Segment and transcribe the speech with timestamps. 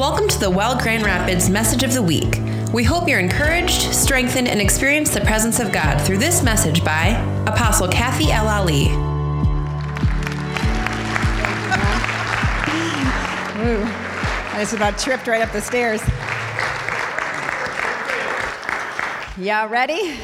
[0.00, 2.40] Welcome to the Well Grand Rapids Message of the Week.
[2.72, 7.08] We hope you're encouraged, strengthened, and experience the presence of God through this message by
[7.46, 8.86] Apostle Kathy El Ali.
[14.48, 16.00] I just about tripped right up the stairs.
[19.36, 20.16] Y'all ready?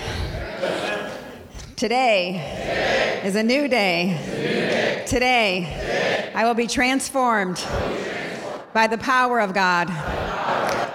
[1.77, 5.05] Today is a new day.
[5.07, 7.63] Today, I will be transformed
[8.77, 9.87] by the power of God,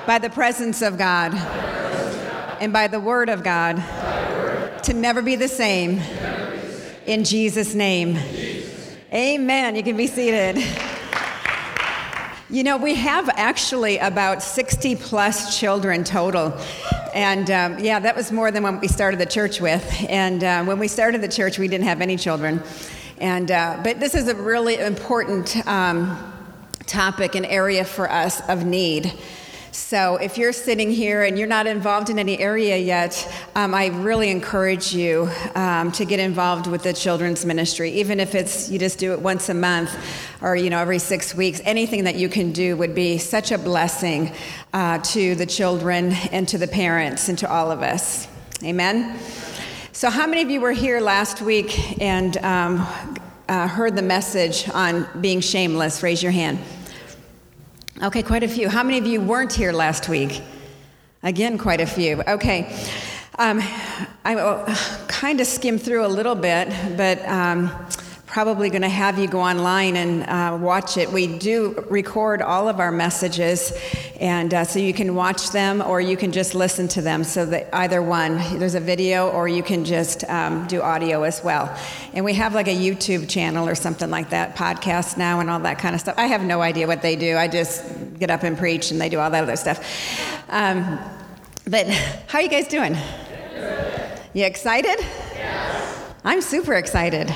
[0.06, 1.34] by the presence of God,
[2.62, 3.78] and by the word of God
[4.84, 6.00] to never be the same.
[7.08, 8.20] In Jesus' name.
[9.12, 9.76] Amen.
[9.76, 10.64] You can be seated.
[12.52, 16.56] You know, we have actually about 60 plus children total.
[17.16, 20.06] And um, yeah, that was more than when we started the church with.
[20.08, 22.62] And uh, when we started the church, we didn't have any children.
[23.18, 26.31] And, uh, but this is a really important um,
[26.86, 29.14] topic, an area for us of need.
[29.74, 33.88] So, if you're sitting here and you're not involved in any area yet, um, I
[33.88, 38.78] really encourage you um, to get involved with the children's ministry, even if it's you
[38.78, 39.96] just do it once a month
[40.42, 41.62] or you know every six weeks.
[41.64, 44.34] Anything that you can do would be such a blessing
[44.74, 48.28] uh, to the children and to the parents and to all of us.
[48.64, 49.18] Amen.
[49.94, 52.86] So, how many of you were here last week and um,
[53.48, 56.04] uh, heard the message on being shameless?
[56.04, 56.60] Raise your hand.
[58.04, 58.68] Okay, quite a few.
[58.68, 60.42] How many of you weren't here last week?
[61.22, 62.24] Again, quite a few.
[62.28, 62.76] Okay.
[63.38, 63.62] Um,
[64.26, 67.70] I kind of skimmed through a little bit, but um,
[68.32, 71.12] probably going to have you go online and uh, watch it.
[71.12, 73.74] We do record all of our messages,
[74.22, 77.26] and uh, so you can watch them or you can just listen to them.
[77.26, 81.44] So that either one, there's a video or you can just um, do audio as
[81.44, 81.78] well.
[82.14, 85.60] And we have like a YouTube channel or something like that, podcast now and all
[85.60, 86.16] that kind of stuff.
[86.18, 87.36] I have no idea what they do.
[87.36, 87.84] I just
[88.18, 89.84] get up and preach, and they do all that other stuff.
[90.48, 90.98] Um,
[91.68, 91.86] but
[92.28, 92.96] how are you guys doing?
[94.34, 95.00] You excited?
[95.36, 96.14] Yes.
[96.24, 97.36] I'm super excited.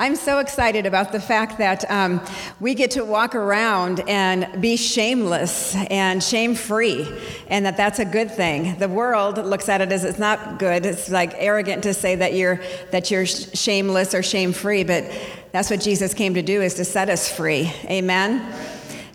[0.00, 2.24] I'm so excited about the fact that um,
[2.60, 7.04] we get to walk around and be shameless and shame free,
[7.48, 8.78] and that that's a good thing.
[8.78, 10.86] The world looks at it as it's not good.
[10.86, 12.60] It's like arrogant to say that you're
[12.92, 15.04] that you're shameless or shame free, but
[15.50, 17.72] that's what Jesus came to do is to set us free.
[17.86, 18.54] Amen.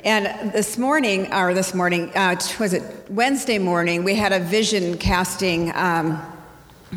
[0.03, 4.03] And this morning, or this morning, uh, was it Wednesday morning?
[4.03, 6.21] We had a vision casting um,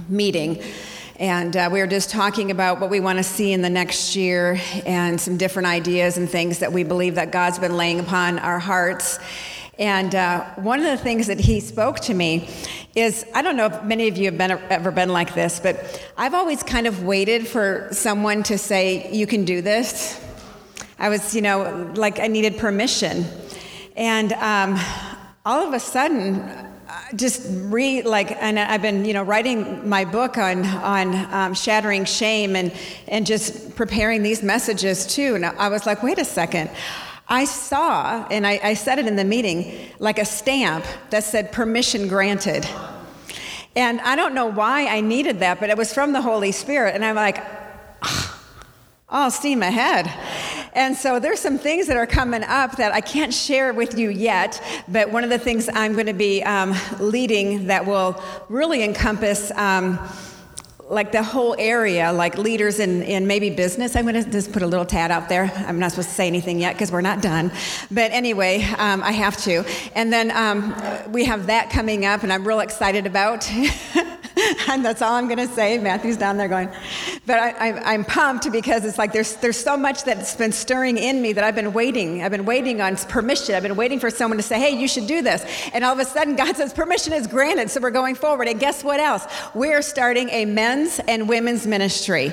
[0.09, 0.61] meeting.
[1.19, 4.17] And uh, we were just talking about what we want to see in the next
[4.17, 8.39] year and some different ideas and things that we believe that God's been laying upon
[8.39, 9.19] our hearts.
[9.79, 12.51] And uh, one of the things that he spoke to me
[12.95, 16.07] is I don't know if many of you have been, ever been like this, but
[16.19, 20.23] I've always kind of waited for someone to say, You can do this.
[20.99, 23.25] I was, you know, like I needed permission.
[23.97, 24.79] And um,
[25.47, 26.76] all of a sudden,
[27.15, 32.05] just read like and i've been you know writing my book on on um, shattering
[32.05, 32.73] shame and
[33.07, 35.35] and just preparing these messages too.
[35.35, 36.71] And i was like wait a second.
[37.29, 41.53] I saw and I, I said it in the meeting like a stamp that said
[41.53, 42.69] permission granted.
[43.77, 46.95] And i don't know why i needed that but it was from the holy spirit.
[46.95, 47.45] And i'm like
[49.11, 50.07] oh steam ahead
[50.77, 54.11] and so there's some things that are coming up that I can't share with you
[54.11, 58.85] yet, but one of the things I'm going to be um, leading that will really
[58.85, 59.51] encompass.
[59.53, 59.99] Um,
[60.89, 63.97] like the whole area, like leaders in, in maybe business.
[63.97, 65.51] I'm going to just put a little tad out there.
[65.67, 67.51] I'm not supposed to say anything yet because we're not done.
[67.91, 69.65] But anyway, um, I have to.
[69.97, 70.77] And then um,
[71.11, 73.51] we have that coming up, and I'm real excited about.
[74.69, 75.79] and that's all I'm going to say.
[75.79, 76.71] Matthew's down there going,
[77.25, 81.23] but I, am pumped because it's like there's there's so much that's been stirring in
[81.23, 82.23] me that I've been waiting.
[82.23, 83.55] I've been waiting on permission.
[83.55, 85.99] I've been waiting for someone to say, "Hey, you should do this," and all of
[85.99, 87.71] a sudden, God says permission is granted.
[87.71, 88.49] So we're going forward.
[88.49, 89.27] And guess what else?
[89.55, 92.33] We're starting a men's and women's ministry.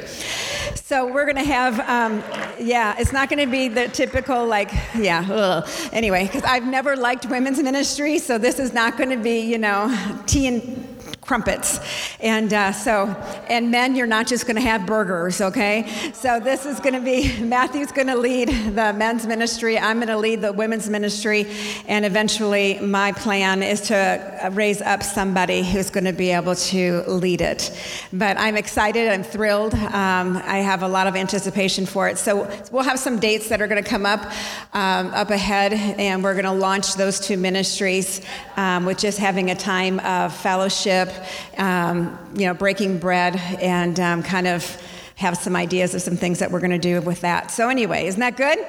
[0.76, 2.24] So we're going to have, um,
[2.60, 5.26] yeah, it's not going to be the typical like, yeah.
[5.30, 5.70] Ugh.
[5.92, 9.58] Anyway, because I've never liked women's ministry, so this is not going to be, you
[9.58, 9.96] know,
[10.26, 10.93] tea and
[11.26, 11.80] crumpets.
[12.20, 13.08] And uh, so,
[13.48, 16.12] and men, you're not just going to have burgers, okay?
[16.14, 19.80] So this is going to be, Matthew's going to lead the men's ministry.
[19.80, 21.48] I'm going to lead the women's ministry.
[21.88, 27.04] And eventually, my plan is to raise up somebody who's going to be able to
[27.08, 27.72] lead it.
[28.12, 29.10] But I'm excited.
[29.10, 29.74] I'm thrilled.
[29.74, 32.18] Um, I have a lot of anticipation for it.
[32.18, 34.32] So we'll have some dates that are going to come up
[34.74, 38.22] um, up ahead, and we're going to launch those two ministries
[38.58, 41.13] um, with just having a time of fellowship
[41.58, 44.82] um, you know, breaking bread and um, kind of
[45.16, 47.52] have some ideas of some things that we're going to do with that.
[47.52, 48.60] So, anyway, isn't that good?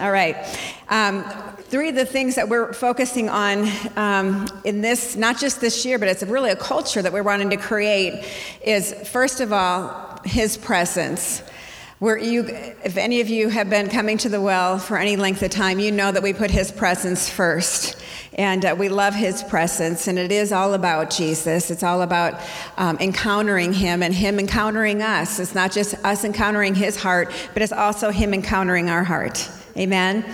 [0.00, 0.36] All right.
[0.90, 1.24] Um,
[1.60, 5.98] three of the things that we're focusing on um, in this, not just this year,
[5.98, 8.24] but it's really a culture that we're wanting to create,
[8.62, 11.42] is first of all, His presence.
[11.98, 15.42] Where you, if any of you have been coming to the well for any length
[15.42, 17.96] of time, you know that we put His presence first.
[18.34, 21.72] And uh, we love His presence, and it is all about Jesus.
[21.72, 22.40] It's all about
[22.76, 25.40] um, encountering Him and Him encountering us.
[25.40, 29.48] It's not just us encountering His heart, but it's also Him encountering our heart.
[29.76, 30.24] Amen.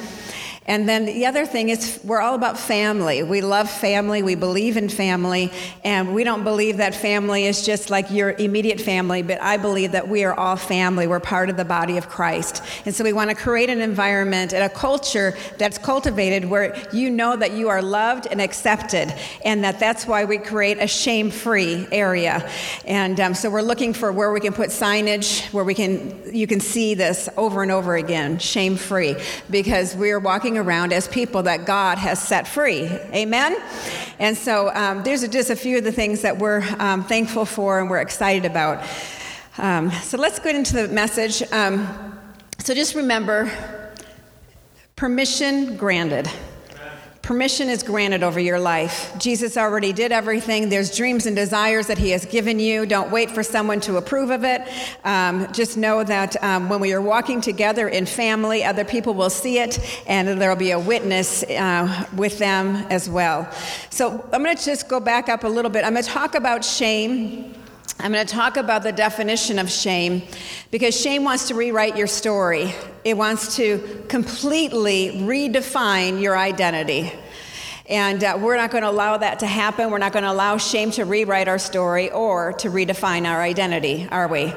[0.66, 3.22] And then the other thing is, we're all about family.
[3.22, 5.52] We love family, we believe in family,
[5.84, 9.93] and we don't believe that family is just like your immediate family, but I believe
[9.93, 11.06] that we are all family.
[11.06, 12.62] We're part of the body of Christ.
[12.87, 17.10] And so we want to create an environment and a culture that's cultivated where you
[17.10, 19.14] know that you are loved and accepted,
[19.44, 22.49] and that that's why we create a shame free area.
[22.87, 26.46] And um, so we're looking for where we can put signage, where we can, you
[26.46, 29.17] can see this over and over again, shame free,
[29.50, 32.86] because we're walking around as people that God has set free.
[33.12, 33.56] Amen?
[34.18, 37.80] And so um, there's just a few of the things that we're um, thankful for
[37.80, 38.86] and we're excited about.
[39.58, 41.42] Um, so let's get into the message.
[41.52, 42.18] Um,
[42.58, 43.50] so just remember
[44.96, 46.30] permission granted
[47.24, 49.10] permission is granted over your life.
[49.18, 50.68] Jesus already did everything.
[50.68, 52.84] There's dreams and desires that He has given you.
[52.84, 54.60] Don't wait for someone to approve of it.
[55.04, 59.30] Um, just know that um, when we are walking together in family, other people will
[59.30, 63.50] see it and there will be a witness uh, with them as well.
[63.88, 65.84] So I'm going to just go back up a little bit.
[65.84, 67.54] I'm going to talk about shame.
[68.00, 70.23] I'm going to talk about the definition of shame
[70.70, 72.75] because shame wants to rewrite your story.
[73.05, 77.12] It wants to completely redefine your identity.
[77.87, 79.91] And uh, we're not going to allow that to happen.
[79.91, 84.08] We're not going to allow shame to rewrite our story or to redefine our identity,
[84.11, 84.52] are we?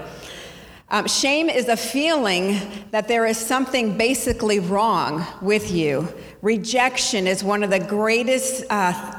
[0.90, 2.60] Um, shame is a feeling
[2.92, 6.08] that there is something basically wrong with you.
[6.42, 9.17] Rejection is one of the greatest uh,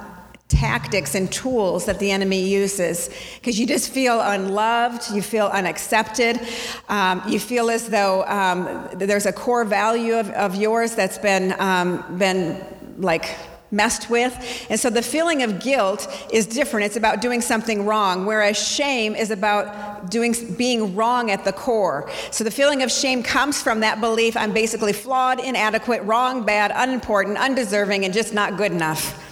[0.48, 6.40] tactics and tools that the enemy uses because you just feel unloved, you feel unaccepted,
[6.88, 11.54] um, you feel as though um, there's a core value of, of yours that's been,
[11.60, 12.64] um, been
[12.96, 13.36] like
[13.70, 14.34] messed with.
[14.70, 16.86] And so the feeling of guilt is different.
[16.86, 22.10] It's about doing something wrong, whereas shame is about doing being wrong at the core.
[22.30, 26.72] So the feeling of shame comes from that belief I'm basically flawed, inadequate, wrong, bad,
[26.74, 29.27] unimportant, undeserving, and just not good enough.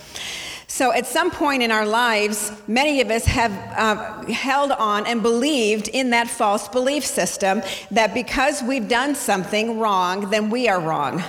[0.76, 5.22] So, at some point in our lives, many of us have uh, held on and
[5.22, 10.78] believed in that false belief system that because we've done something wrong, then we are
[10.78, 11.24] wrong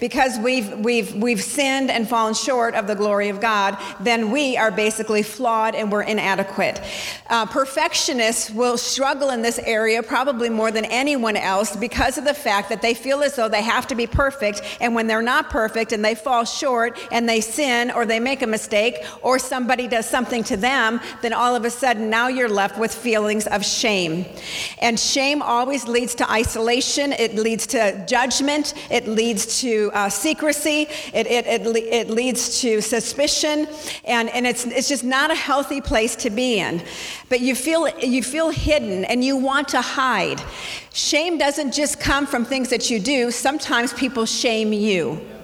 [0.00, 4.56] because we've, we've, we've sinned and fallen short of the glory of God, then we
[4.56, 6.80] are basically flawed and we're inadequate.
[7.28, 12.34] Uh, perfectionists will struggle in this area probably more than anyone else because of the
[12.34, 15.50] fact that they feel as though they have to be perfect, and when they're not
[15.50, 19.88] perfect and they fall short and they sin or they make a mistake or somebody
[19.88, 23.64] does something to them, then all of a sudden now you're left with feelings of
[23.64, 24.24] shame.
[24.80, 30.88] And shame always leads to isolation, it leads to judgment, it leads to uh, secrecy,
[31.12, 33.68] it, it, it, it, leads to suspicion,
[34.04, 36.82] and, and it's, it's just not a healthy place to be in.
[37.28, 40.42] But you feel, you feel hidden and you want to hide.
[40.92, 45.35] Shame doesn't just come from things that you do, sometimes people shame you.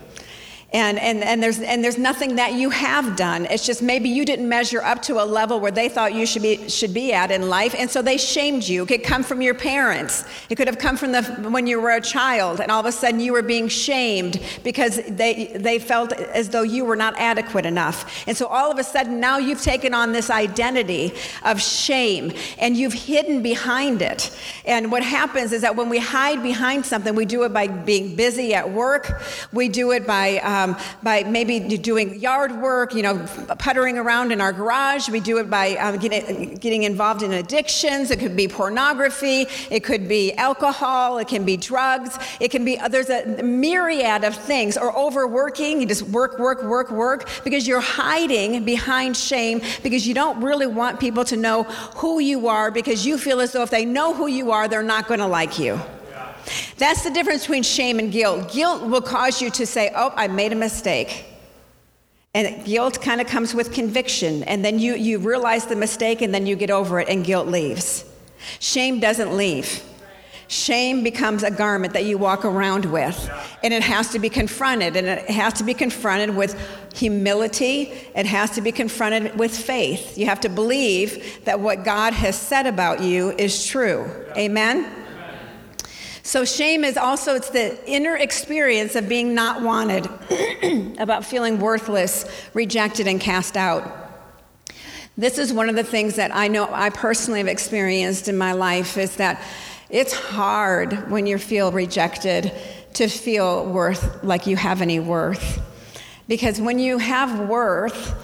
[0.72, 3.44] And, and, and, there's, and there's nothing that you have done.
[3.46, 6.41] It's just maybe you didn't measure up to a level where they thought you should
[6.41, 8.84] be, should be at in life, and so they shamed you.
[8.84, 10.24] It could come from your parents.
[10.48, 12.93] It could have come from the, when you were a child, and all of a
[12.93, 17.67] sudden you were being shamed because they, they felt as though you were not adequate
[17.67, 18.26] enough.
[18.26, 21.12] And so all of a sudden now you've taken on this identity
[21.44, 24.34] of shame, and you've hidden behind it.
[24.64, 28.17] And what happens is that when we hide behind something, we do it by being
[28.17, 33.02] busy at work, we do it by um, um, by maybe doing yard work, you
[33.02, 33.26] know,
[33.58, 35.08] puttering around in our garage.
[35.08, 38.10] We do it by um, getting, getting involved in addictions.
[38.10, 39.46] It could be pornography.
[39.70, 41.19] It could be alcohol.
[41.19, 42.19] It can be drugs.
[42.40, 44.76] It can be, there's a myriad of things.
[44.76, 45.81] Or overworking.
[45.81, 50.66] You just work, work, work, work because you're hiding behind shame because you don't really
[50.66, 51.64] want people to know
[51.96, 54.82] who you are because you feel as though if they know who you are, they're
[54.82, 55.81] not going to like you.
[56.77, 58.53] That's the difference between shame and guilt.
[58.53, 61.27] Guilt will cause you to say, Oh, I made a mistake.
[62.34, 64.43] And guilt kind of comes with conviction.
[64.44, 67.46] And then you, you realize the mistake and then you get over it and guilt
[67.46, 68.05] leaves.
[68.58, 69.82] Shame doesn't leave.
[70.49, 73.31] Shame becomes a garment that you walk around with.
[73.63, 74.96] And it has to be confronted.
[74.96, 76.58] And it has to be confronted with
[76.94, 77.93] humility.
[78.15, 80.17] It has to be confronted with faith.
[80.17, 84.11] You have to believe that what God has said about you is true.
[84.37, 85.02] Amen?
[86.24, 90.08] So shame is also it's the inner experience of being not wanted,
[90.98, 92.24] about feeling worthless,
[92.55, 94.02] rejected and cast out.
[95.17, 98.52] This is one of the things that I know I personally have experienced in my
[98.52, 99.43] life is that
[99.91, 102.52] it's hard when you feel rejected
[102.94, 105.60] to feel worth like you have any worth.
[106.29, 108.14] Because when you have worth,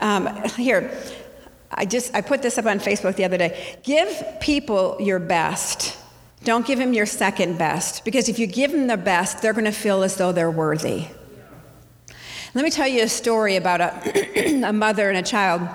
[0.00, 0.26] um,
[0.56, 0.90] here,
[1.70, 3.78] I just I put this up on Facebook the other day.
[3.82, 5.96] Give people your best
[6.46, 9.64] don't give them your second best, because if you give them the best, they're going
[9.64, 11.08] to feel as though they're worthy.
[12.54, 15.68] Let me tell you a story about a, a mother and a child.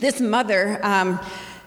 [0.00, 1.20] This mother, um,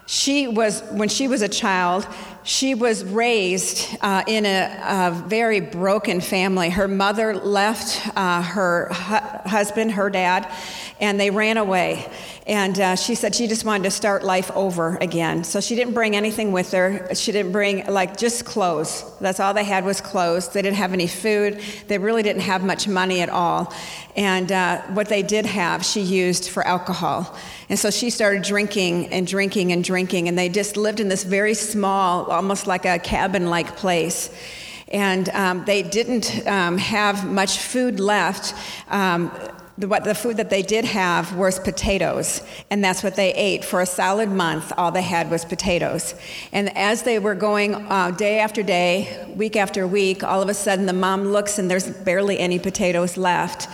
[0.04, 2.06] she was, when she was a child,
[2.42, 6.68] she was raised uh, in a, a, very broken family.
[6.68, 10.46] Her mother left uh, her hu- husband, her dad,
[11.00, 12.06] and they ran away.
[12.46, 15.44] And uh, she said she just wanted to start life over again.
[15.44, 17.14] So she didn't bring anything with her.
[17.14, 19.02] She didn't bring, like, just clothes.
[19.18, 20.48] That's all they had was clothes.
[20.50, 21.58] They didn't have any food.
[21.88, 23.72] They really didn't have much money at all.
[24.14, 27.34] And uh, what they did have, she used for alcohol.
[27.70, 30.28] And so she started drinking and drinking and drinking.
[30.28, 34.28] And they just lived in this very small, almost like a cabin like place
[34.88, 38.54] and um, they didn't um, have much food left.
[38.88, 39.32] Um,
[39.76, 43.64] the, what, the food that they did have was potatoes, and that's what they ate
[43.64, 44.72] for a solid month.
[44.76, 46.14] All they had was potatoes.
[46.52, 50.54] And as they were going uh, day after day, week after week, all of a
[50.54, 53.68] sudden the mom looks and there's barely any potatoes left.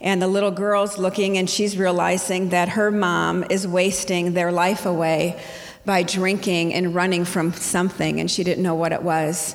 [0.00, 4.86] And the little girl's looking and she's realizing that her mom is wasting their life
[4.86, 5.40] away
[5.86, 9.54] by drinking and running from something, and she didn't know what it was.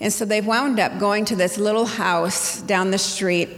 [0.00, 3.50] And so they wound up going to this little house down the street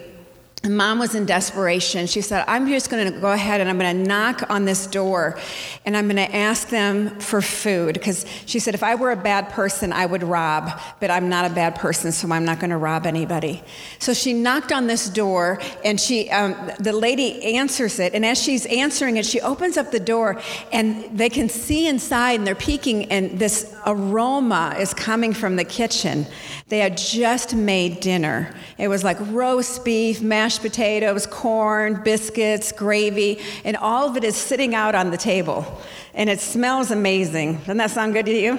[0.69, 2.07] mom was in desperation.
[2.07, 4.87] She said, I'm just going to go ahead and I'm going to knock on this
[4.87, 5.39] door
[5.85, 7.95] and I'm going to ask them for food.
[7.95, 11.51] Because she said, if I were a bad person, I would rob, but I'm not
[11.51, 13.63] a bad person, so I'm not going to rob anybody.
[13.99, 18.15] So she knocked on this door and she, um, the lady answers it.
[18.15, 20.41] And as she's answering it, she opens up the door
[20.73, 25.65] and they can see inside and they're peeking and this aroma is coming from the
[25.65, 26.27] kitchen.
[26.69, 28.55] They had just made dinner.
[28.79, 34.35] It was like roast beef, mashed potatoes, corn, biscuits, gravy, and all of it is
[34.35, 35.81] sitting out on the table.
[36.15, 37.59] And it smells amazing.
[37.59, 38.59] Doesn't that sound good to you?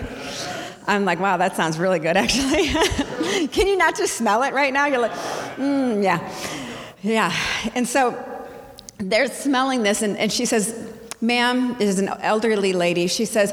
[0.88, 2.68] I'm like, wow, that sounds really good, actually.
[3.48, 4.86] Can you not just smell it right now?
[4.86, 5.14] You're like,
[5.58, 6.32] mm, yeah.
[7.02, 7.36] Yeah.
[7.74, 8.24] And so
[9.00, 13.08] they're smelling this, and, and she says, ma'am, is an elderly lady.
[13.08, 13.52] She says,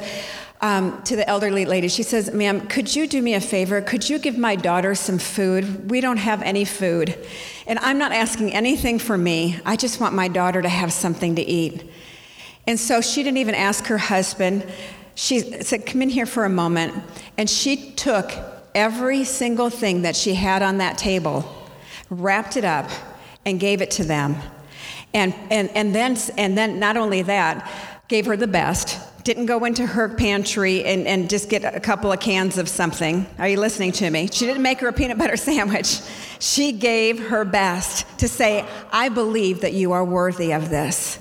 [0.62, 1.88] um, to the elderly lady.
[1.88, 3.82] She says, Ma'am, could you do me a favor?
[3.82, 5.90] Could you give my daughter some food?
[5.90, 7.18] We don't have any food.
[7.66, 9.58] And I'm not asking anything for me.
[9.66, 11.90] I just want my daughter to have something to eat.
[12.66, 14.64] And so she didn't even ask her husband.
[15.16, 16.94] She said, Come in here for a moment.
[17.36, 18.32] And she took
[18.72, 21.44] every single thing that she had on that table,
[22.08, 22.88] wrapped it up,
[23.44, 24.36] and gave it to them.
[25.12, 27.68] And, and, and, then, and then, not only that,
[28.08, 32.12] gave her the best, didn't go into her pantry and, and just get a couple
[32.12, 33.26] of cans of something.
[33.38, 34.28] Are you listening to me?
[34.32, 36.00] She didn't make her a peanut butter sandwich.
[36.38, 41.18] She gave her best to say, I believe that you are worthy of this.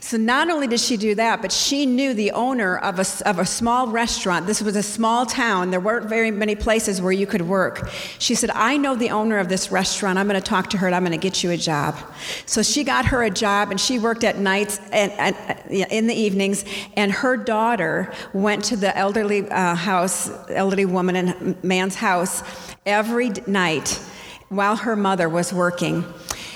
[0.00, 3.38] So not only did she do that, but she knew the owner of a, of
[3.38, 4.46] a small restaurant.
[4.46, 5.70] This was a small town.
[5.70, 7.88] There weren't very many places where you could work.
[8.18, 10.18] She said, I know the owner of this restaurant.
[10.18, 11.96] I'm going to talk to her and I'm going to get you a job.
[12.46, 15.36] So she got her a job and she worked at nights and, and
[15.70, 16.64] in the evenings.
[16.96, 22.42] And her daughter went to the elderly uh, house, elderly woman and man's house
[22.86, 24.00] every night
[24.48, 26.04] while her mother was working.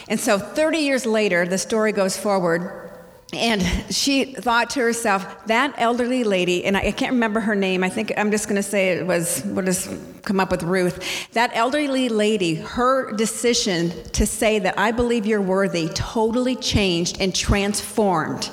[0.08, 2.91] And so 30 years later, the story goes forward.
[3.32, 7.88] And she thought to herself, that elderly lady, and I can't remember her name, I
[7.88, 9.88] think I'm just going to say it was, what has
[10.22, 11.32] come up with Ruth.
[11.32, 17.34] That elderly lady, her decision to say that I believe you're worthy totally changed and
[17.34, 18.50] transformed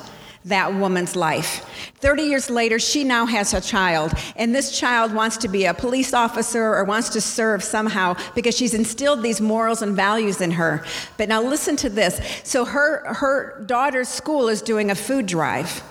[0.50, 1.66] that woman's life.
[2.00, 5.74] 30 years later, she now has a child, and this child wants to be a
[5.74, 10.52] police officer or wants to serve somehow because she's instilled these morals and values in
[10.52, 10.84] her.
[11.18, 12.22] But now listen to this.
[12.44, 15.82] So her, her daughter's school is doing a food drive.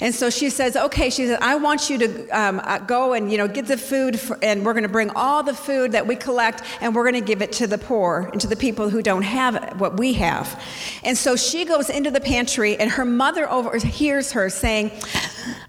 [0.00, 3.30] And so she says, okay, she says, I want you to um, uh, go and,
[3.30, 6.06] you know, get the food, for, and we're going to bring all the food that
[6.06, 8.90] we collect, and we're going to give it to the poor and to the people
[8.90, 10.62] who don't have what we have.
[11.02, 14.90] And so she goes into the pantry, and her mother overhears her saying,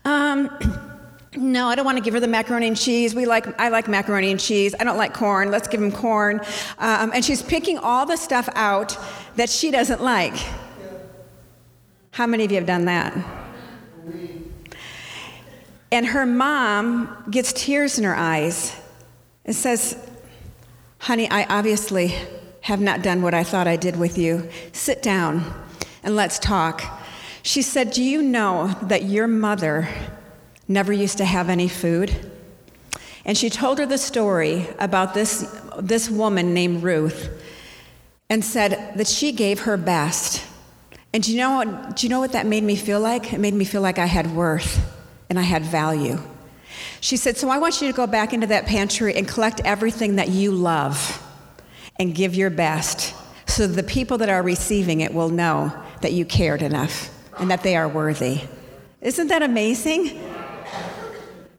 [0.03, 0.49] um,
[1.37, 3.13] no, I don't want to give her the macaroni and cheese.
[3.13, 4.73] We like, I like macaroni and cheese.
[4.79, 5.51] I don't like corn.
[5.51, 6.39] Let's give him corn.
[6.77, 8.97] Um, and she's picking all the stuff out
[9.35, 10.35] that she doesn't like.
[12.11, 13.44] How many of you have done that?
[15.91, 18.75] And her mom gets tears in her eyes.
[19.45, 19.97] It says,
[20.99, 22.15] Honey, I obviously
[22.61, 24.49] have not done what I thought I did with you.
[24.73, 25.53] Sit down
[26.03, 26.83] and let's talk.
[27.43, 29.87] She said, Do you know that your mother
[30.67, 32.31] never used to have any food?
[33.23, 37.29] And she told her the story about this, this woman named Ruth
[38.29, 40.44] and said that she gave her best.
[41.15, 43.31] And do you, know what, do you know what that made me feel like?
[43.31, 44.85] It made me feel like I had worth
[45.29, 46.19] and I had value.
[46.99, 50.17] She said, So I want you to go back into that pantry and collect everything
[50.17, 51.23] that you love
[51.97, 53.15] and give your best
[53.47, 57.63] so the people that are receiving it will know that you cared enough and that
[57.63, 58.41] they are worthy.
[58.99, 60.21] Isn't that amazing?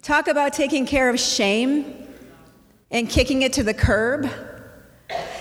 [0.03, 2.07] Talk about taking care of shame
[2.91, 4.29] and kicking it to the curb.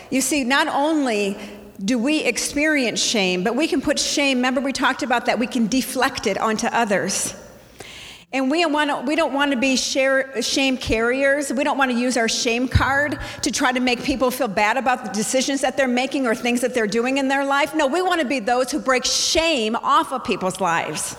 [0.10, 1.38] You see, not only
[1.84, 5.48] do we experience shame, but we can put shame, remember we talked about that, we
[5.48, 7.36] can deflect it onto others.
[8.36, 11.53] And we, want we don't want to be share, shame carriers.
[11.53, 14.75] We don't want to use our shame card to try to make people feel bad
[14.75, 17.74] about the decisions that they're making or things that they're doing in their life.
[17.74, 21.15] No, we want to be those who break shame off of people's lives.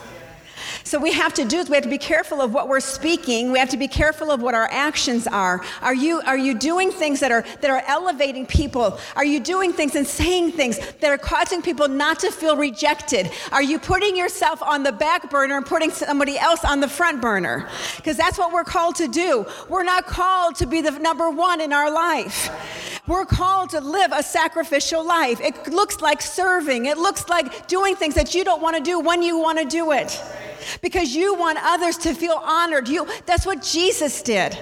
[0.86, 3.50] So we have to do is we have to be careful of what we're speaking.
[3.50, 5.60] We have to be careful of what our actions are.
[5.82, 8.96] Are you are you doing things that are that are elevating people?
[9.16, 13.32] Are you doing things and saying things that are causing people not to feel rejected?
[13.50, 17.20] Are you putting yourself on the back burner and putting somebody else on the front
[17.20, 17.68] burner?
[17.96, 19.44] Because that's what we're called to do.
[19.68, 22.95] We're not called to be the number one in our life.
[23.06, 25.40] We're called to live a sacrificial life.
[25.40, 26.86] It looks like serving.
[26.86, 29.64] It looks like doing things that you don't want to do when you want to
[29.64, 30.20] do it
[30.82, 32.88] because you want others to feel honored.
[32.88, 34.58] You, that's what Jesus did.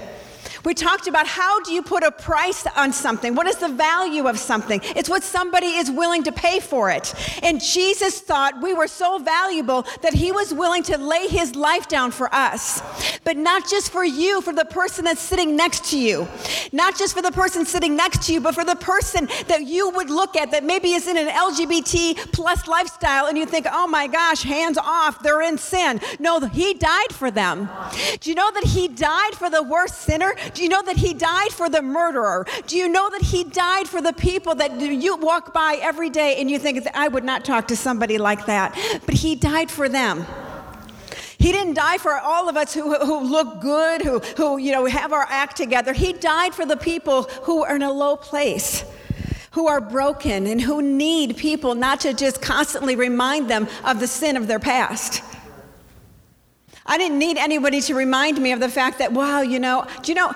[0.65, 3.35] We talked about how do you put a price on something?
[3.35, 4.81] What is the value of something?
[4.97, 7.15] It's what somebody is willing to pay for it.
[7.43, 11.87] And Jesus thought we were so valuable that he was willing to lay his life
[11.89, 12.83] down for us.
[13.25, 16.27] But not just for you, for the person that's sitting next to you.
[16.73, 19.91] Not just for the person sitting next to you, but for the person that you
[19.91, 23.87] would look at that maybe is in an LGBT plus lifestyle and you think, oh
[23.87, 26.01] my gosh, hands off, they're in sin.
[26.19, 27.69] No, he died for them.
[28.21, 30.35] Do you know that he died for the worst sinner?
[30.55, 32.47] Do you know that he died for the murderer?
[32.67, 36.41] Do you know that he died for the people that you walk by every day
[36.41, 38.75] and you think, I would not talk to somebody like that?
[39.05, 40.25] But he died for them.
[41.39, 44.87] He didn't die for all of us who, who look good, who, who you know,
[44.87, 45.93] have our act together.
[45.93, 48.85] He died for the people who are in a low place,
[49.51, 54.07] who are broken, and who need people not to just constantly remind them of the
[54.07, 55.23] sin of their past.
[56.87, 60.13] I didn't need anybody to remind me of the fact that, wow, you know, do
[60.13, 60.33] you know,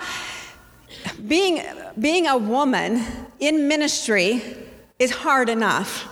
[1.27, 1.63] being,
[1.99, 3.03] being a woman
[3.39, 4.43] in ministry
[4.99, 6.09] is hard enough,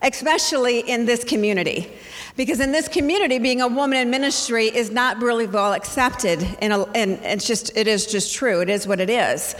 [0.00, 1.92] especially in this community.
[2.34, 6.72] Because in this community, being a woman in ministry is not really well accepted, and,
[6.72, 8.62] and it's just, it is just true.
[8.62, 9.54] It is what it is.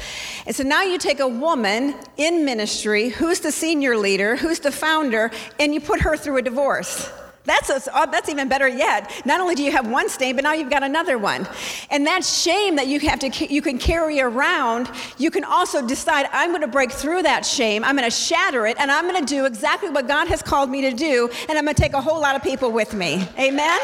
[0.47, 4.73] And so now you take a woman in ministry who's the senior leader, who's the
[4.73, 5.31] founder,
[5.61, 7.13] and you put her through a divorce.
[7.45, 9.11] That's, a, uh, that's even better yet.
[9.25, 11.49] Not only do you have one stain, but now you've got another one.
[11.91, 16.29] And that shame that you have to you can carry around, you can also decide
[16.33, 17.83] I'm going to break through that shame.
[17.85, 20.71] I'm going to shatter it, and I'm going to do exactly what God has called
[20.71, 23.27] me to do, and I'm going to take a whole lot of people with me.
[23.39, 23.81] Amen.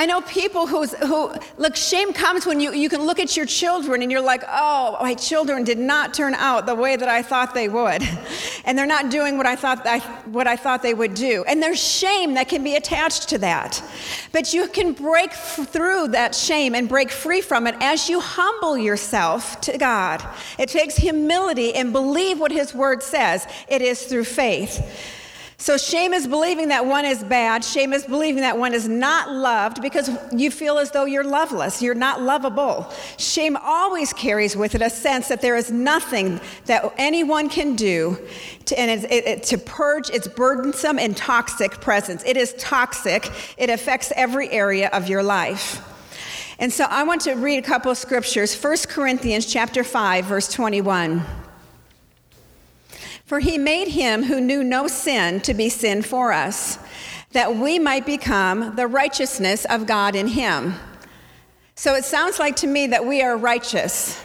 [0.00, 3.44] I know people who's, who, look, shame comes when you, you can look at your
[3.44, 7.20] children and you're like, oh, my children did not turn out the way that I
[7.20, 8.02] thought they would.
[8.66, 11.44] And they're not doing what I thought, I, what I thought they would do.
[11.48, 13.82] And there's shame that can be attached to that.
[14.32, 18.76] But you can break through that shame and break free from it as you humble
[18.76, 20.22] yourself to God.
[20.58, 23.46] It takes humility and believe what His Word says.
[23.66, 25.18] It is through faith.
[25.60, 27.62] So, shame is believing that one is bad.
[27.62, 31.82] Shame is believing that one is not loved because you feel as though you're loveless.
[31.82, 32.90] You're not lovable.
[33.18, 38.16] Shame always carries with it a sense that there is nothing that anyone can do
[38.64, 42.24] to, and it, it, to purge its burdensome and toxic presence.
[42.24, 45.86] It is toxic, it affects every area of your life.
[46.58, 50.50] And so, I want to read a couple of scriptures 1 Corinthians chapter 5, verse
[50.50, 51.22] 21.
[53.30, 56.80] For he made him who knew no sin to be sin for us,
[57.30, 60.74] that we might become the righteousness of God in him.
[61.76, 64.20] So it sounds like to me that we are righteous.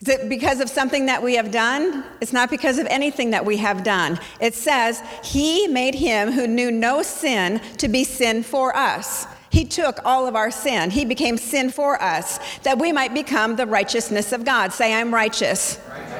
[0.00, 2.02] Is it because of something that we have done?
[2.20, 4.18] It's not because of anything that we have done.
[4.40, 9.28] It says, He made him who knew no sin to be sin for us.
[9.50, 10.90] He took all of our sin.
[10.90, 14.72] He became sin for us, that we might become the righteousness of God.
[14.72, 15.78] Say, I'm righteous.
[15.88, 16.13] righteous.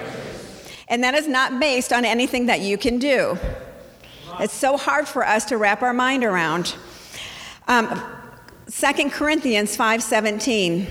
[0.88, 3.38] And that is not based on anything that you can do.
[4.40, 6.74] It's so hard for us to wrap our mind around.
[7.68, 8.02] Um,
[8.68, 10.86] 2 Corinthians 5:17.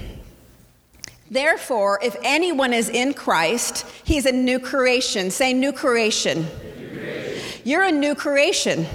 [1.29, 5.31] Therefore, if anyone is in Christ, he's a new creation.
[5.31, 6.43] Say new creation.
[6.43, 7.61] New creation.
[7.63, 8.85] You're a new creation.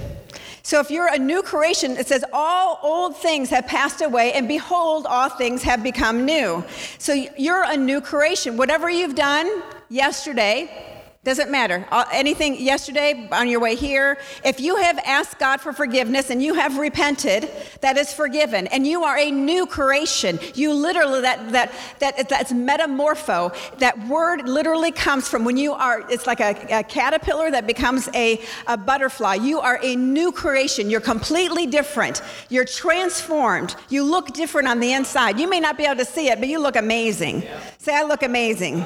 [0.63, 4.47] So if you're a new creation, it says, All old things have passed away, and
[4.47, 6.63] behold, all things have become new.
[6.97, 8.55] So you're a new creation.
[8.55, 10.88] Whatever you've done yesterday,
[11.25, 11.85] doesn't matter.
[11.91, 16.41] Uh, anything yesterday on your way here, if you have asked God for forgiveness and
[16.41, 17.51] you have repented,
[17.81, 18.67] that is forgiven.
[18.67, 20.39] And you are a new creation.
[20.55, 23.53] You literally, that, that, that, that's metamorpho.
[23.79, 28.07] That word literally comes from when you are, it's like a, a caterpillar that becomes
[28.13, 29.35] a, a butterfly.
[29.35, 30.89] You are a new creation.
[30.89, 32.21] You're completely different.
[32.47, 33.75] You're transformed.
[33.89, 35.37] You look different on the inside.
[35.37, 37.43] You may not be able to see it, but you look amazing.
[37.77, 38.85] Say, I look amazing.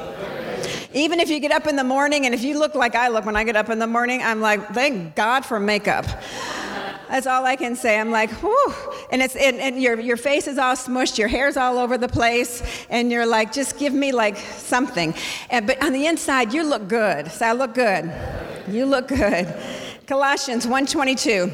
[0.94, 3.26] Even if you get up in the morning and if you look like I look
[3.26, 6.06] when I get up in the morning, I'm like, thank God for makeup.
[7.10, 8.00] That's all I can say.
[8.00, 8.74] I'm like, whew.
[9.12, 12.08] And, it's, and, and, your, your face is all smushed, your hair's all over the
[12.08, 15.14] place, and you're like, just give me like something.
[15.50, 17.32] And, but on the inside, you look good.
[17.32, 18.12] So I look good.
[18.68, 19.54] You look good.
[20.08, 21.52] Colossians 1:22.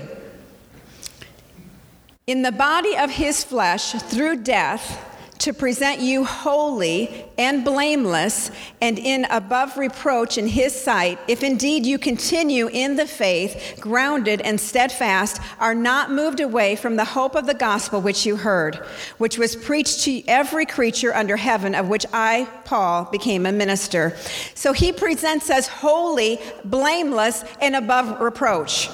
[2.27, 5.08] In the body of his flesh, through death,
[5.39, 11.85] to present you holy and blameless and in above reproach in his sight, if indeed
[11.85, 17.35] you continue in the faith, grounded and steadfast, are not moved away from the hope
[17.35, 18.75] of the gospel which you heard,
[19.17, 24.15] which was preached to every creature under heaven, of which I, Paul, became a minister.
[24.55, 28.89] So he presents us holy, blameless, and above reproach.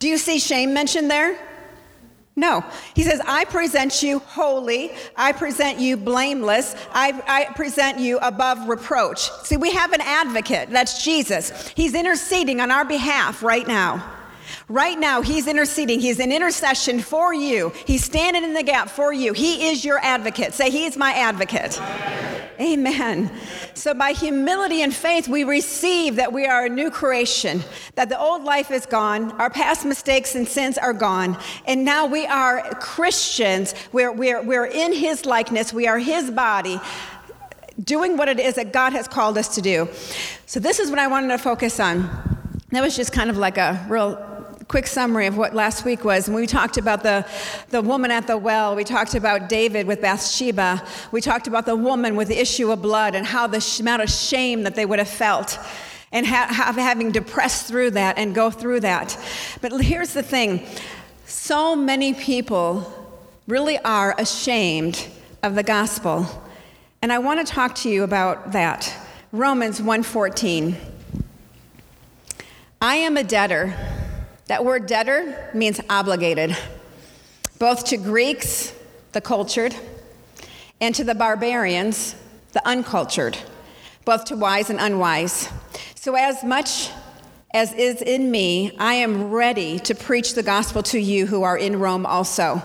[0.00, 1.38] Do you see shame mentioned there?
[2.38, 2.62] No.
[2.94, 4.92] He says, I present you holy.
[5.16, 6.76] I present you blameless.
[6.92, 9.30] I, I, present you above reproach.
[9.44, 10.68] See, we have an advocate.
[10.70, 11.68] That's Jesus.
[11.68, 14.15] He's interceding on our behalf right now.
[14.68, 16.00] Right now, He's interceding.
[16.00, 17.72] He's an intercession for you.
[17.86, 19.32] He's standing in the gap for you.
[19.32, 20.54] He is your advocate.
[20.54, 21.80] Say, He's my advocate.
[22.58, 23.30] Amen.
[23.74, 27.62] So, by humility and faith, we receive that we are a new creation,
[27.94, 32.06] that the old life is gone, our past mistakes and sins are gone, and now
[32.06, 33.74] we are Christians.
[33.92, 36.80] We're, we're, we're in His likeness, we are His body,
[37.84, 39.88] doing what it is that God has called us to do.
[40.46, 42.10] So, this is what I wanted to focus on.
[42.70, 44.35] That was just kind of like a real
[44.68, 46.28] quick summary of what last week was.
[46.28, 47.24] When we talked about the,
[47.70, 51.76] the woman at the well, we talked about David with Bathsheba, we talked about the
[51.76, 54.98] woman with the issue of blood and how the amount of shame that they would
[54.98, 55.58] have felt
[56.10, 59.16] and ha- having to press through that and go through that.
[59.60, 60.66] But here's the thing
[61.26, 62.92] so many people
[63.46, 65.06] really are ashamed
[65.42, 66.26] of the gospel.
[67.02, 68.92] And I want to talk to you about that.
[69.30, 70.74] Romans 1:14.
[72.80, 73.74] I am a debtor
[74.46, 76.56] that word debtor means obligated,
[77.58, 78.72] both to Greeks,
[79.12, 79.74] the cultured,
[80.80, 82.14] and to the barbarians,
[82.52, 83.36] the uncultured,
[84.04, 85.48] both to wise and unwise.
[85.94, 86.90] So, as much
[87.52, 91.56] as is in me, I am ready to preach the gospel to you who are
[91.56, 92.62] in Rome also.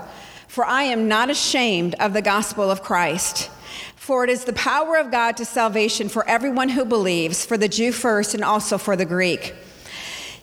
[0.48, 3.50] For I am not ashamed of the gospel of Christ.
[3.96, 7.70] For it is the power of God to salvation for everyone who believes, for the
[7.70, 9.56] Jew first and also for the Greek.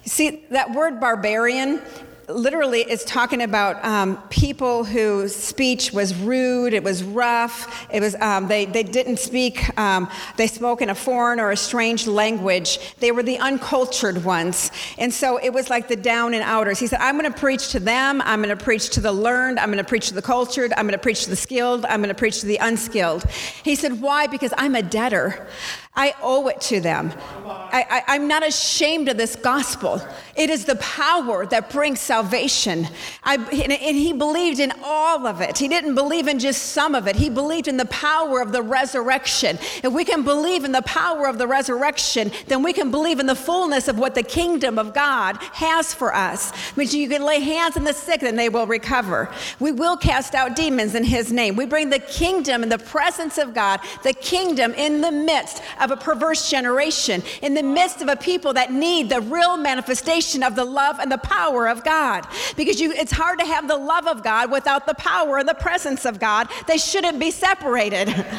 [0.09, 1.83] See, that word barbarian
[2.29, 8.14] literally is talking about um, people whose speech was rude, it was rough, it was,
[8.16, 12.94] um, they, they didn't speak, um, they spoke in a foreign or a strange language.
[12.97, 14.71] They were the uncultured ones.
[14.99, 16.79] And so it was like the down and outers.
[16.79, 19.59] He said, I'm going to preach to them, I'm going to preach to the learned,
[19.59, 22.01] I'm going to preach to the cultured, I'm going to preach to the skilled, I'm
[22.01, 23.25] going to preach to the unskilled.
[23.62, 24.27] He said, Why?
[24.27, 25.49] Because I'm a debtor.
[25.98, 27.12] I owe it to them.
[27.44, 30.00] I, am not ashamed of this gospel.
[30.37, 32.87] It is the power that brings salvation.
[33.24, 35.58] I, and he believed in all of it.
[35.58, 37.16] He didn't believe in just some of it.
[37.16, 39.58] He believed in the power of the resurrection.
[39.82, 43.26] If we can believe in the power of the resurrection, then we can believe in
[43.26, 46.52] the fullness of what the kingdom of God has for us.
[46.76, 49.32] Which you can lay hands on the sick and they will recover.
[49.58, 51.56] We will cast out demons in his name.
[51.56, 55.88] We bring the kingdom and the presence of God, the kingdom in the midst of
[55.90, 60.42] of a perverse generation, in the midst of a people that need the real manifestation
[60.42, 62.27] of the love and the power of God.
[62.57, 65.55] Because you, it's hard to have the love of God without the power and the
[65.55, 66.48] presence of God.
[66.66, 68.14] They shouldn't be separated.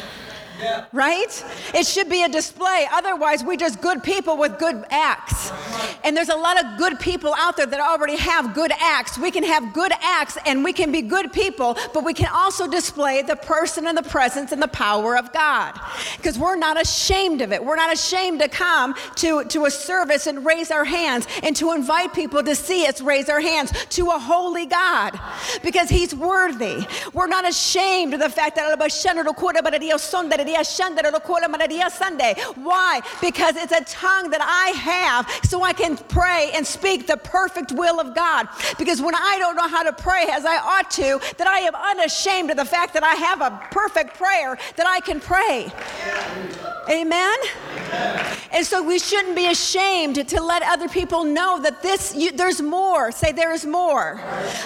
[0.92, 1.44] Right?
[1.74, 2.86] It should be a display.
[2.92, 5.52] Otherwise, we're just good people with good acts.
[6.04, 9.18] And there's a lot of good people out there that already have good acts.
[9.18, 12.66] We can have good acts and we can be good people, but we can also
[12.66, 15.78] display the person and the presence and the power of God.
[16.16, 17.64] Because we're not ashamed of it.
[17.64, 21.72] We're not ashamed to come to, to a service and raise our hands and to
[21.72, 25.18] invite people to see us raise our hands to a holy God
[25.62, 26.86] because He's worthy.
[27.12, 28.70] We're not ashamed of the fact that
[31.90, 32.34] Sunday.
[32.54, 33.00] Why?
[33.20, 37.72] Because it's a tongue that I have so I can pray and speak the perfect
[37.72, 38.48] will of God.
[38.78, 41.74] Because when I don't know how to pray as I ought to, that I am
[41.74, 45.72] unashamed of the fact that I have a perfect prayer that I can pray.
[46.90, 47.36] Amen?
[48.52, 52.60] And so we shouldn't be ashamed to let other people know that this you, there's
[52.60, 53.12] more.
[53.12, 54.20] Say there is more.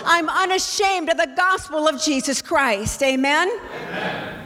[0.04, 3.02] I'm unashamed of the gospel of Jesus Christ.
[3.02, 3.48] Amen.
[3.48, 4.43] Amen.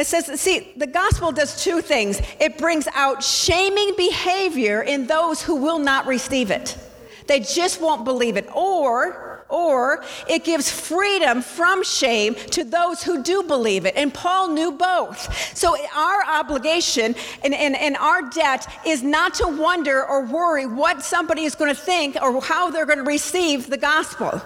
[0.00, 2.22] It says, see, the gospel does two things.
[2.40, 6.78] It brings out shaming behavior in those who will not receive it.
[7.26, 8.48] They just won't believe it.
[8.54, 13.96] Or or it gives freedom from shame to those who do believe it.
[13.96, 15.56] And Paul knew both.
[15.56, 21.02] So our obligation and, and, and our debt is not to wonder or worry what
[21.02, 24.40] somebody is going to think or how they're going to receive the gospel.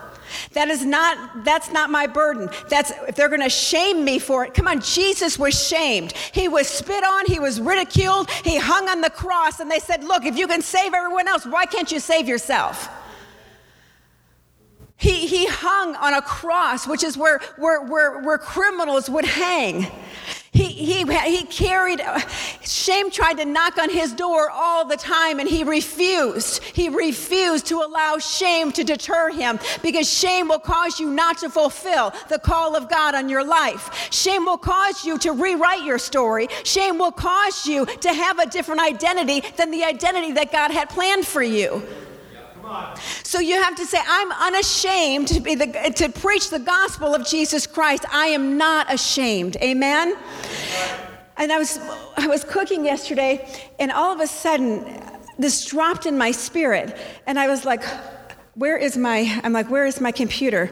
[0.53, 2.49] That is not, that's not my burden.
[2.69, 6.13] That's, if they're going to shame me for it, come on, Jesus was shamed.
[6.33, 10.05] He was spit on, he was ridiculed, he hung on the cross, and they said,
[10.05, 12.89] Look, if you can save everyone else, why can't you save yourself?
[14.97, 19.87] He, he hung on a cross, which is where, where, where, where criminals would hang.
[20.55, 22.21] He, he, he carried, uh,
[22.63, 26.63] shame tried to knock on his door all the time, and he refused.
[26.63, 31.51] He refused to allow shame to deter him because shame will cause you not to
[31.51, 34.13] fulfill the call of God on your life.
[34.13, 36.47] Shame will cause you to rewrite your story.
[36.63, 40.89] Shame will cause you to have a different identity than the identity that God had
[40.89, 41.83] planned for you.
[43.23, 47.27] So you have to say, I'm unashamed to, be the, to preach the gospel of
[47.27, 48.05] Jesus Christ.
[48.13, 49.57] I am not ashamed.
[49.63, 50.17] Amen?
[51.37, 51.79] And I was,
[52.17, 53.49] I was cooking yesterday,
[53.79, 55.03] and all of a sudden,
[55.39, 56.97] this dropped in my spirit.
[57.27, 57.83] And I was like,
[58.55, 60.71] where is my, I'm like, where is my computer?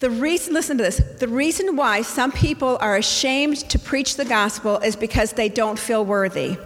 [0.00, 4.24] The reason, listen to this, the reason why some people are ashamed to preach the
[4.24, 6.56] gospel is because they don't feel worthy.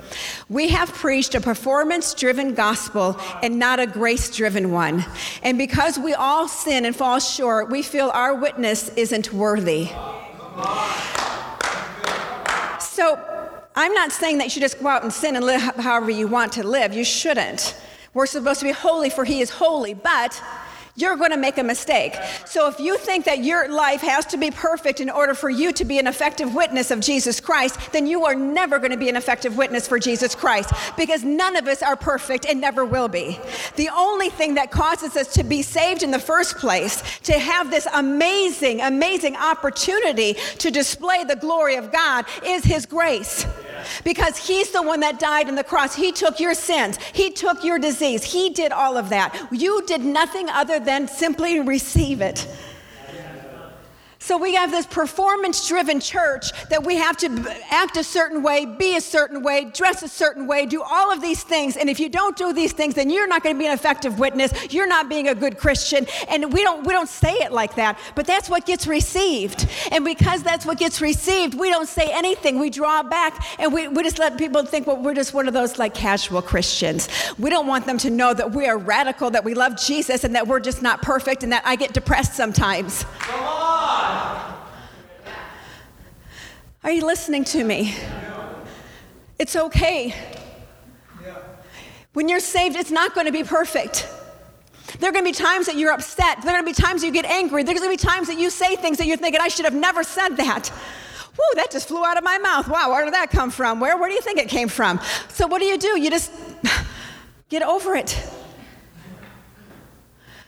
[0.48, 5.04] We have preached a performance driven gospel and not a grace driven one.
[5.42, 9.86] And because we all sin and fall short, we feel our witness isn't worthy.
[12.78, 13.18] So
[13.74, 16.28] I'm not saying that you should just go out and sin and live however you
[16.28, 16.94] want to live.
[16.94, 17.76] You shouldn't.
[18.14, 19.92] We're supposed to be holy, for He is holy.
[19.92, 20.40] But
[20.96, 22.14] you're going to make a mistake.
[22.46, 25.72] So if you think that your life has to be perfect in order for you
[25.72, 29.08] to be an effective witness of Jesus Christ, then you are never going to be
[29.08, 33.08] an effective witness for Jesus Christ because none of us are perfect and never will
[33.08, 33.38] be.
[33.76, 37.70] The only thing that causes us to be saved in the first place, to have
[37.70, 43.46] this amazing, amazing opportunity to display the glory of God, is His grace
[44.04, 45.94] because he's the one that died on the cross.
[45.94, 49.48] He took your sins, he took your disease, he did all of that.
[49.50, 52.46] You did nothing other than simply receive it.
[54.24, 58.64] So we have this performance driven church that we have to act a certain way,
[58.64, 61.76] be a certain way, dress a certain way, do all of these things.
[61.76, 64.18] And if you don't do these things, then you're not going to be an effective
[64.18, 64.72] witness.
[64.72, 66.06] You're not being a good Christian.
[66.26, 69.68] And we don't, we don't say it like that, but that's what gets received.
[69.92, 72.58] And because that's what gets received, we don't say anything.
[72.58, 75.52] We draw back and we, we just let people think, well, we're just one of
[75.52, 77.10] those like casual Christians.
[77.38, 80.34] We don't want them to know that we are radical, that we love Jesus, and
[80.34, 83.04] that we're just not perfect, and that I get depressed sometimes.
[83.18, 84.13] Come on.
[86.84, 87.94] Are you listening to me?
[89.38, 90.14] It's okay.
[92.12, 94.06] When you're saved, it's not going to be perfect.
[95.00, 96.42] There are going to be times that you're upset.
[96.42, 97.62] There are going to be times you get angry.
[97.62, 99.74] There's going to be times that you say things that you're thinking, I should have
[99.74, 100.68] never said that.
[100.68, 102.68] Whoa, that just flew out of my mouth.
[102.68, 103.80] Wow, where did that come from?
[103.80, 105.00] Where, where do you think it came from?
[105.28, 105.98] So, what do you do?
[105.98, 106.32] You just
[107.48, 108.22] get over it.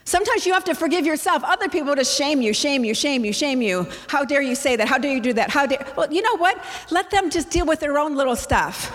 [0.07, 1.43] Sometimes you have to forgive yourself.
[1.43, 3.85] Other people just shame you, shame you, shame you, shame you.
[4.07, 4.87] How dare you say that?
[4.87, 5.49] How dare you do that?
[5.49, 6.63] How dare Well, you know what?
[6.89, 8.89] Let them just deal with their own little stuff.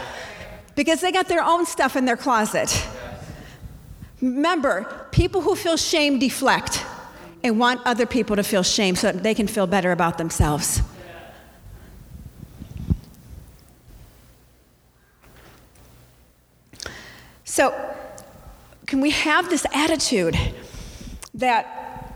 [0.74, 2.88] Because they got their own stuff in their closet.
[4.22, 6.82] Remember, people who feel shame deflect
[7.44, 10.80] and want other people to feel shame so that they can feel better about themselves.
[17.44, 17.74] So,
[18.86, 20.38] can we have this attitude?
[21.34, 22.14] That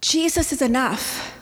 [0.00, 1.36] Jesus is enough.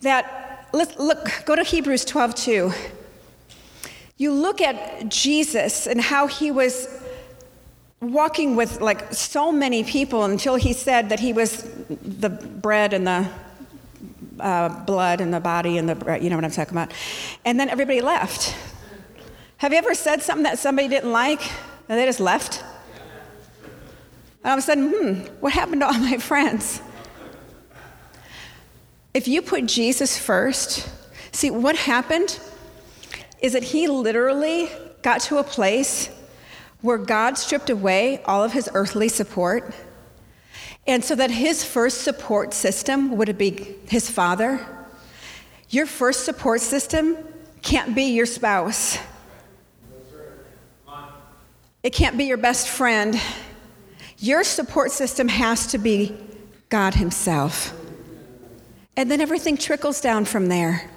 [0.00, 2.72] That, look, look go to Hebrews 12 2.
[4.16, 6.88] you look at Jesus and how he was
[8.00, 13.06] walking with like so many people until he said that he was the bread and
[13.06, 13.28] the
[14.38, 16.92] uh, blood and the body and the you know what I'm talking about.
[17.44, 18.54] And then everybody left.
[19.58, 21.42] Have you ever said something that somebody didn't like
[21.88, 22.62] and they just left?
[24.48, 26.80] And all of a sudden, hmm, what happened to all my friends?
[29.12, 30.88] If you put Jesus first,
[31.32, 32.40] see what happened
[33.42, 34.70] is that he literally
[35.02, 36.08] got to a place
[36.80, 39.74] where God stripped away all of his earthly support.
[40.86, 44.66] And so that his first support system would be his father.
[45.68, 47.18] Your first support system
[47.60, 48.96] can't be your spouse,
[51.82, 53.20] it can't be your best friend.
[54.18, 56.16] Your support system has to be
[56.68, 57.72] God Himself.
[58.96, 60.90] And then everything trickles down from there.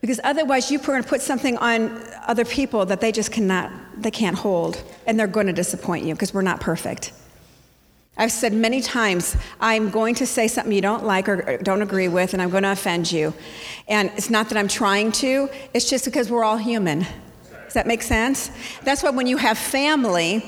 [0.00, 4.10] Because otherwise, you're going to put something on other people that they just cannot, they
[4.10, 4.82] can't hold.
[5.06, 7.12] And they're going to disappoint you because we're not perfect.
[8.16, 12.06] I've said many times, I'm going to say something you don't like or don't agree
[12.06, 13.34] with, and I'm going to offend you.
[13.88, 17.06] And it's not that I'm trying to, it's just because we're all human.
[17.64, 18.52] Does that make sense?
[18.82, 20.44] That's why when you have family,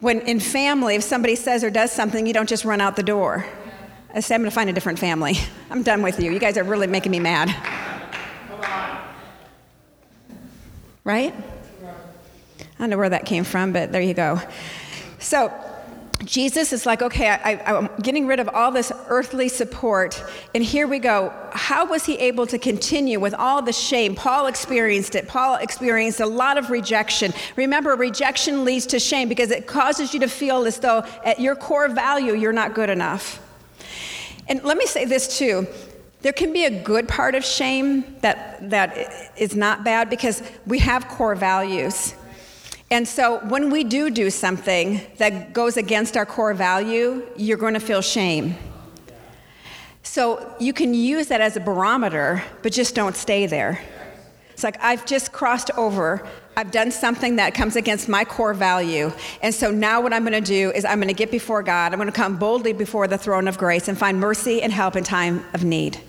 [0.00, 3.02] when in family, if somebody says or does something, you don't just run out the
[3.02, 3.46] door.
[4.12, 5.34] I say, I'm going to find a different family.
[5.70, 6.30] I'm done with you.
[6.32, 7.54] You guys are really making me mad.
[11.04, 11.34] Right?
[12.58, 14.40] I don't know where that came from, but there you go.
[15.18, 15.52] So,
[16.24, 20.22] Jesus is like, okay, I, am getting rid of all this earthly support,
[20.54, 21.32] and here we go.
[21.52, 24.14] How was he able to continue with all the shame?
[24.14, 25.28] Paul experienced it.
[25.28, 27.32] Paul experienced a lot of rejection.
[27.56, 31.54] Remember, rejection leads to shame because it causes you to feel as though at your
[31.54, 33.42] core value, you're not good enough.
[34.48, 35.66] And let me say this too.
[36.22, 40.78] There can be a good part of shame that, that is not bad because we
[40.78, 42.14] have core values.
[42.90, 47.74] And so when we do do something that goes against our core value, you're going
[47.74, 48.56] to feel shame.
[50.04, 53.80] So you can use that as a barometer, but just don't stay there.
[54.52, 56.26] It's like I've just crossed over.
[56.56, 59.12] I've done something that comes against my core value.
[59.42, 61.92] And so now what I'm going to do is I'm going to get before God.
[61.92, 64.96] I'm going to come boldly before the throne of grace and find mercy and help
[64.96, 66.00] in time of need.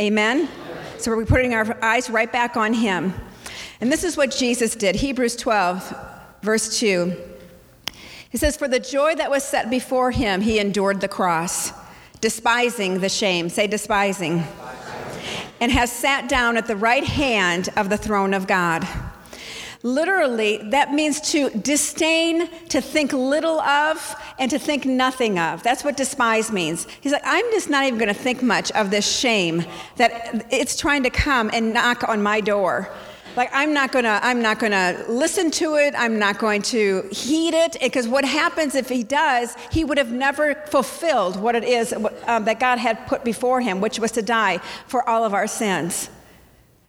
[0.00, 0.48] Amen?
[0.96, 3.12] So we're putting our eyes right back on Him.
[3.80, 5.96] And this is what Jesus did Hebrews 12,
[6.42, 7.16] verse 2.
[8.30, 11.72] He says, For the joy that was set before him, he endured the cross,
[12.20, 13.48] despising the shame.
[13.48, 14.44] Say, despising.
[15.60, 18.86] And has sat down at the right hand of the throne of God.
[19.84, 25.62] Literally, that means to disdain, to think little of, and to think nothing of.
[25.62, 26.88] That's what despise means.
[27.00, 29.64] He's like, I'm just not even going to think much of this shame
[29.96, 32.92] that it's trying to come and knock on my door
[33.38, 35.94] like i'm not gonna i'm not gonna listen to it.
[35.96, 37.76] I'm not going to heed it.
[37.80, 42.44] Because what happens if he does he would have never fulfilled what it is um,
[42.44, 46.10] that god had put before him which was to die for all of our sins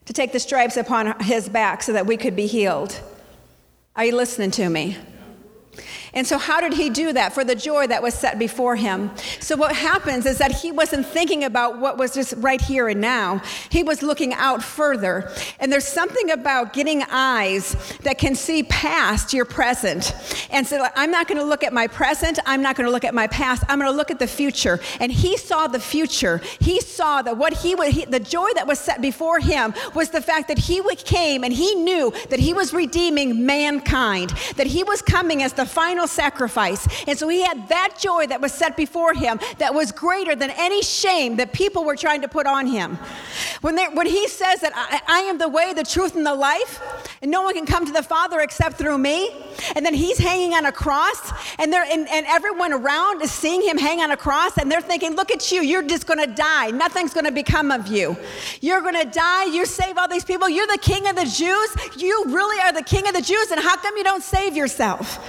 [0.06, 3.00] to take the stripes upon his back so that we could be healed.
[3.96, 4.98] Are you listening to me
[6.14, 7.34] and so, how did he do that?
[7.34, 9.12] For the joy that was set before him.
[9.40, 13.02] So, what happens is that he wasn't thinking about what was just right here and
[13.02, 15.32] now, he was looking out further.
[15.60, 20.14] And there's something about getting eyes that can see past your present.
[20.52, 23.06] And so, I'm not going to look at my present, I'm not going to look
[23.06, 24.80] at my past, I'm going to look at the future.
[25.00, 26.42] And he saw the future.
[26.60, 30.10] He saw that what he would, he, the joy that was set before him was
[30.10, 34.84] the fact that he came and he knew that he was redeeming mankind, that he
[34.84, 36.88] was coming as the final final sacrifice.
[37.08, 40.50] And so he had that joy that was set before him that was greater than
[40.52, 42.98] any shame that people were trying to put on him.
[43.62, 46.34] When, they, when he says that I, I am the way, the truth, and the
[46.34, 46.82] life,
[47.22, 49.30] and no one can come to the Father except through me,
[49.76, 53.62] and then he's hanging on a cross, and, they're, and, and everyone around is seeing
[53.62, 56.72] him hang on a cross, and they're thinking, Look at you, you're just gonna die.
[56.72, 58.16] Nothing's gonna become of you.
[58.62, 62.24] You're gonna die, you save all these people, you're the king of the Jews, you
[62.28, 65.20] really are the king of the Jews, and how come you don't save yourself?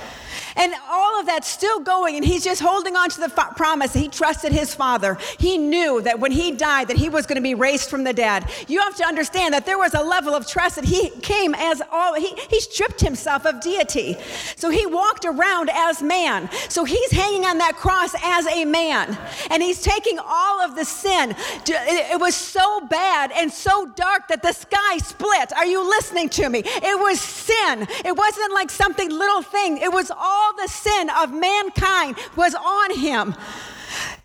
[0.60, 3.94] And all of that's still going, and he's just holding on to the fa- promise.
[3.94, 5.16] He trusted his father.
[5.38, 8.12] He knew that when he died, that he was going to be raised from the
[8.12, 8.44] dead.
[8.68, 11.80] You have to understand that there was a level of trust that he came as
[11.90, 14.16] all, he, he stripped himself of deity.
[14.56, 16.50] So he walked around as man.
[16.68, 19.16] So he's hanging on that cross as a man.
[19.50, 21.34] And he's taking all of the sin.
[21.66, 25.54] It was so bad and so dark that the sky split.
[25.54, 26.62] Are you listening to me?
[26.64, 27.86] It was sin.
[28.04, 29.78] It wasn't like something little thing.
[29.78, 33.34] It was all the sin of mankind was on him.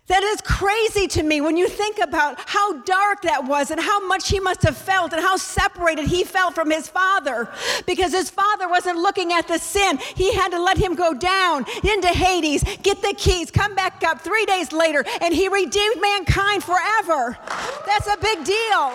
[0.08, 4.06] That is crazy to me when you think about how dark that was and how
[4.06, 7.50] much he must have felt and how separated he felt from his father
[7.86, 9.98] because his father wasn't looking at the sin.
[10.14, 14.20] He had to let him go down into Hades, get the keys, come back up
[14.20, 17.36] three days later, and he redeemed mankind forever.
[17.84, 18.92] That's a big deal.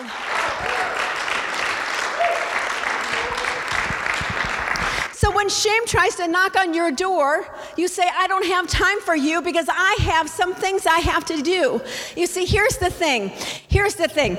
[5.21, 7.45] So when shame tries to knock on your door,
[7.77, 11.25] you say, I don't have time for you because I have some things I have
[11.25, 11.79] to do.
[12.17, 13.27] You see, here's the thing.
[13.67, 14.35] Here's the thing.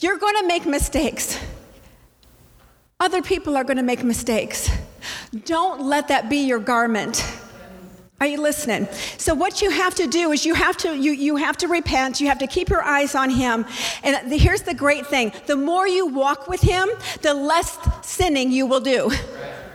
[0.00, 1.42] You're going to make mistakes.
[3.00, 4.68] Other people are going to make mistakes.
[5.46, 7.24] Don't let that be your garment.
[8.20, 8.88] Are you listening?
[9.16, 12.20] So what you have to do is you have to you, you have to repent,
[12.20, 13.64] you have to keep your eyes on him.
[14.02, 15.32] And the, here's the great thing.
[15.46, 16.88] The more you walk with him,
[17.22, 19.10] the less sinning you will do.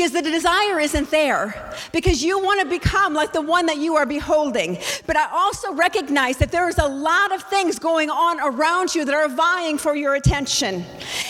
[0.00, 1.74] Because the desire isn't there.
[1.92, 4.78] Because you want to become like the one that you are beholding.
[5.06, 9.04] But I also recognize that there is a lot of things going on around you
[9.04, 10.86] that are vying for your attention.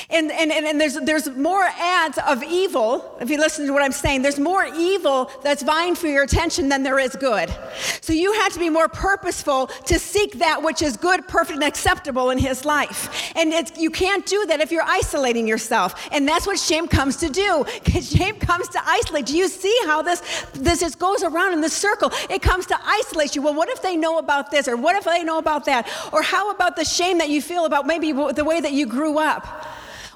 [0.09, 3.83] And, and, and, and there's, there's more ads of evil, if you listen to what
[3.83, 7.53] I'm saying, there's more evil that's vying for your attention than there is good.
[8.01, 11.65] So you have to be more purposeful to seek that which is good, perfect, and
[11.65, 13.33] acceptable in His life.
[13.35, 16.09] And you can't do that if you're isolating yourself.
[16.13, 17.65] And that's what shame comes to do.
[17.85, 19.27] Because shame comes to isolate.
[19.27, 20.21] Do you see how this,
[20.53, 22.11] this goes around in this circle?
[22.29, 23.43] It comes to isolate you.
[23.43, 24.69] Well, what if they know about this?
[24.69, 25.89] Or what if they know about that?
[26.13, 29.19] Or how about the shame that you feel about maybe the way that you grew
[29.19, 29.67] up?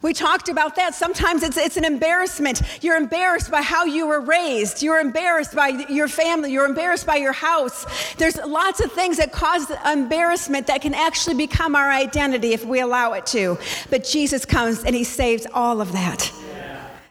[0.05, 0.95] We talked about that.
[0.95, 2.61] Sometimes it's, it's an embarrassment.
[2.83, 4.83] You're embarrassed by how you were raised.
[4.83, 6.53] You're embarrassed by your family.
[6.53, 7.87] You're embarrassed by your house.
[8.17, 12.81] There's lots of things that cause embarrassment that can actually become our identity if we
[12.81, 13.59] allow it to.
[13.89, 16.31] But Jesus comes and he saves all of that.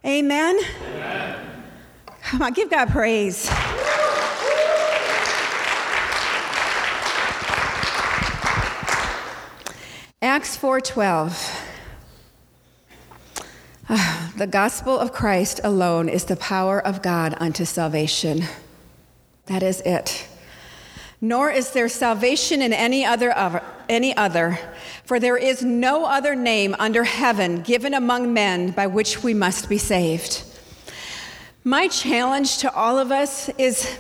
[0.06, 0.60] Amen?
[0.60, 1.40] Amen.
[2.24, 3.50] Come on, give God praise.
[10.22, 11.60] Acts 4:12
[14.38, 18.44] The gospel of Christ alone is the power of God unto salvation.
[19.46, 20.28] That is it.
[21.22, 23.32] Nor is there salvation in any other,
[23.90, 24.60] any other,
[25.06, 29.70] for there is no other name under heaven given among men by which we must
[29.70, 30.44] be saved.
[31.64, 33.98] My challenge to all of us is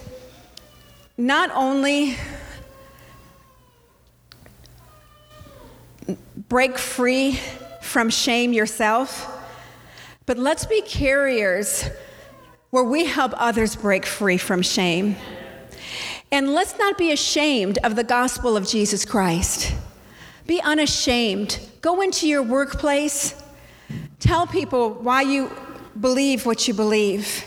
[1.18, 2.18] not only
[6.50, 7.40] break free
[7.82, 9.30] from shame yourself,
[10.26, 11.90] but let's be carriers
[12.70, 15.16] where we help others break free from shame.
[16.34, 19.72] And let's not be ashamed of the gospel of Jesus Christ.
[20.48, 21.60] Be unashamed.
[21.82, 23.36] Go into your workplace.
[24.20, 25.52] Tell people why you
[26.02, 27.46] believe what you believe.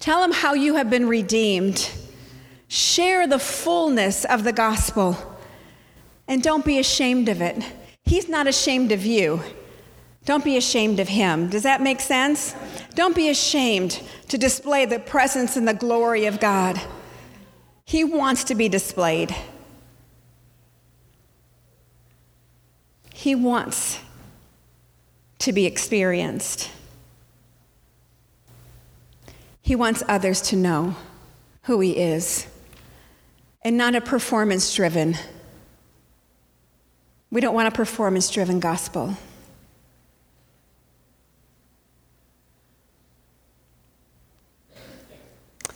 [0.00, 1.88] Tell them how you have been redeemed.
[2.66, 5.16] Share the fullness of the gospel.
[6.26, 7.64] And don't be ashamed of it.
[8.04, 9.42] He's not ashamed of you.
[10.24, 11.50] Don't be ashamed of him.
[11.50, 12.56] Does that make sense?
[12.96, 16.80] Don't be ashamed to display the presence and the glory of God.
[17.88, 19.34] He wants to be displayed.
[23.14, 23.98] He wants
[25.38, 26.70] to be experienced.
[29.62, 30.96] He wants others to know
[31.62, 32.46] who He is
[33.62, 35.16] and not a performance driven.
[37.30, 39.16] We don't want a performance driven gospel.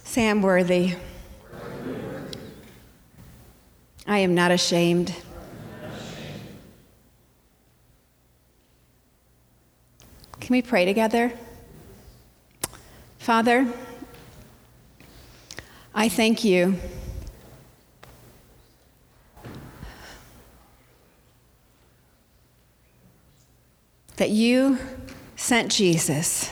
[0.04, 0.96] Sam Worthy.
[4.06, 5.14] I am not ashamed.
[10.40, 11.32] Can we pray together?
[13.18, 13.72] Father,
[15.94, 16.74] I thank you.
[24.16, 24.78] That you
[25.36, 26.50] sent Jesus,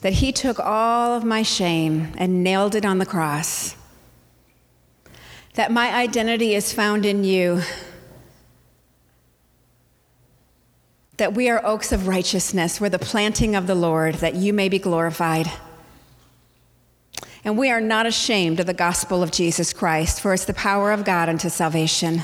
[0.00, 3.76] that he took all of my shame and nailed it on the cross
[5.54, 7.60] that my identity is found in you,
[11.18, 14.68] that we are oaks of righteousness, we're the planting of the Lord, that you may
[14.68, 15.50] be glorified.
[17.44, 20.90] And we are not ashamed of the gospel of Jesus Christ, for it's the power
[20.92, 22.22] of God unto salvation.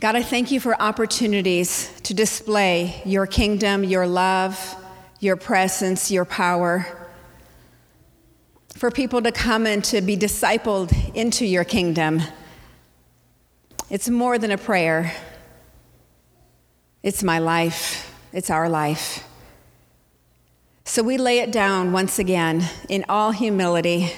[0.00, 4.76] God, I thank you for opportunities to display your kingdom, your love,
[5.20, 6.86] your presence, your power
[8.76, 12.20] for people to come and to be discipled into your kingdom.
[13.90, 15.12] It's more than a prayer,
[17.02, 19.26] it's my life, it's our life.
[20.84, 24.12] So we lay it down once again in all humility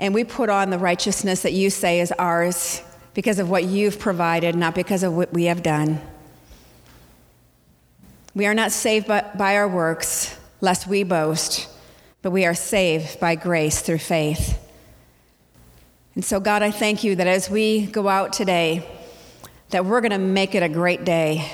[0.00, 2.82] And we put on the righteousness that you say is ours
[3.12, 6.00] because of what you've provided, not because of what we have done.
[8.34, 11.68] We are not saved by, by our works, lest we boast,
[12.22, 14.58] but we are saved by grace through faith.
[16.14, 18.86] And so, God, I thank you that as we go out today,
[19.70, 21.50] that we're going to make it a great day.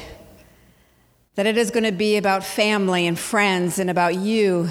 [1.34, 4.68] That it is going to be about family and friends and about you.